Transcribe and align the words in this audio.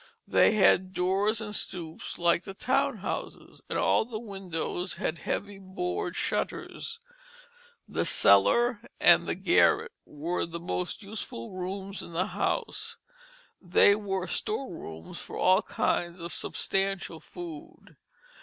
They 0.27 0.53
had 0.55 0.93
doors 0.93 1.39
and 1.41 1.55
stoops 1.55 2.17
like 2.17 2.43
the 2.43 2.55
town 2.55 2.97
houses, 3.05 3.61
and 3.69 3.77
all 3.77 4.03
the 4.03 4.17
windows 4.17 4.95
had 4.95 5.19
heavy 5.19 5.59
board 5.59 6.15
shutters. 6.15 6.99
The 7.87 8.03
cellar 8.03 8.81
and 8.99 9.27
the 9.27 9.35
garret 9.35 9.91
were 10.07 10.47
the 10.47 10.59
most 10.59 11.03
useful 11.03 11.51
rooms 11.51 12.01
in 12.01 12.13
the 12.13 12.25
house; 12.33 12.97
they 13.61 13.93
were 13.93 14.25
store 14.25 14.73
rooms 14.75 15.19
for 15.21 15.37
all 15.37 15.61
kinds 15.61 16.19
of 16.19 16.33
substantial 16.33 17.19
food. 17.19 17.95